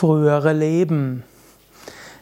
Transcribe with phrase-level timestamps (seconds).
[0.00, 1.24] Frühere Leben.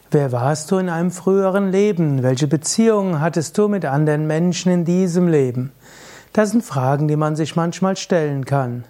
[0.09, 2.23] Wer warst du in einem früheren Leben?
[2.23, 5.71] Welche Beziehungen hattest du mit anderen Menschen in diesem Leben?
[6.33, 8.85] Das sind Fragen, die man sich manchmal stellen kann.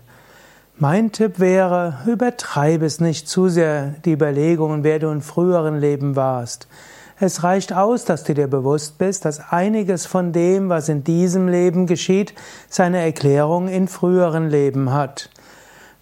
[0.77, 6.15] Mein Tipp wäre, übertreibe es nicht zu sehr, die Überlegungen, wer du in früheren Leben
[6.15, 6.69] warst.
[7.19, 11.49] Es reicht aus, dass du dir bewusst bist, dass einiges von dem, was in diesem
[11.49, 12.33] Leben geschieht,
[12.69, 15.29] seine Erklärung in früheren Leben hat.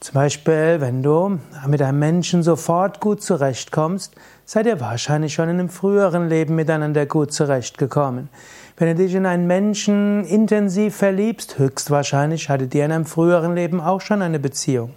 [0.06, 4.14] Zum Beispiel, wenn du mit einem Menschen sofort gut zurechtkommst,
[4.46, 8.30] seid ihr wahrscheinlich schon in einem früheren Leben miteinander gut zurechtgekommen.
[8.78, 13.82] Wenn du dich in einen Menschen intensiv verliebst, höchstwahrscheinlich hattet ihr in einem früheren Leben
[13.82, 14.92] auch schon eine Beziehung.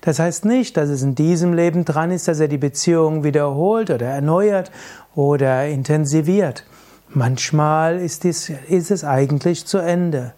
[0.00, 3.90] Das heißt nicht, dass es in diesem Leben dran ist, dass er die Beziehung wiederholt
[3.90, 4.70] oder erneuert
[5.14, 6.64] oder intensiviert.
[7.10, 10.32] Manchmal ist, dies, ist es eigentlich zu Ende.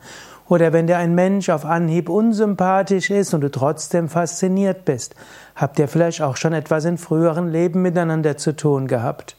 [0.48, 5.14] Oder wenn dir ein Mensch auf Anhieb unsympathisch ist und du trotzdem fasziniert bist,
[5.56, 9.36] habt ihr vielleicht auch schon etwas in früheren Leben miteinander zu tun gehabt.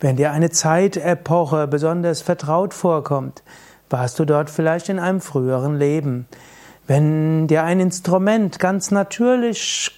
[0.00, 3.42] Wenn dir eine Zeitepoche besonders vertraut vorkommt,
[3.90, 6.26] warst du dort vielleicht in einem früheren Leben.
[6.86, 9.94] Wenn dir ein Instrument ganz natürlich,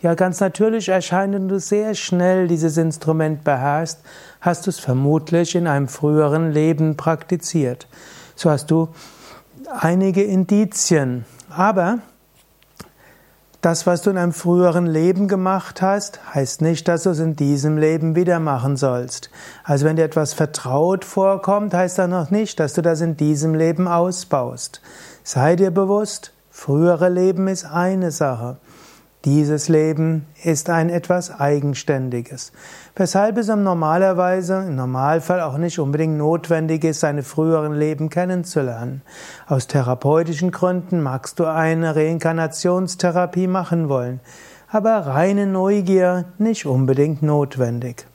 [0.00, 4.00] ja, ganz natürlich erscheint und du sehr schnell dieses Instrument beherrschst,
[4.40, 7.88] hast du es vermutlich in einem früheren Leben praktiziert.
[8.36, 8.88] So hast du
[9.68, 11.24] einige Indizien.
[11.50, 11.98] Aber
[13.60, 17.34] das, was du in einem früheren Leben gemacht hast, heißt nicht, dass du es in
[17.34, 19.30] diesem Leben wieder machen sollst.
[19.64, 23.54] Also wenn dir etwas vertraut vorkommt, heißt das noch nicht, dass du das in diesem
[23.54, 24.82] Leben ausbaust.
[25.24, 28.58] Sei dir bewusst, frühere Leben ist eine Sache.
[29.26, 32.52] Dieses Leben ist ein etwas Eigenständiges,
[32.94, 39.02] weshalb es normalerweise, im Normalfall auch nicht unbedingt notwendig ist, seine früheren Leben kennenzulernen.
[39.48, 44.20] Aus therapeutischen Gründen magst du eine Reinkarnationstherapie machen wollen,
[44.68, 48.06] aber reine Neugier nicht unbedingt notwendig.